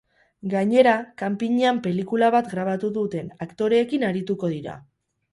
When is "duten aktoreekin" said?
2.95-4.07